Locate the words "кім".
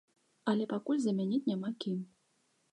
1.85-2.03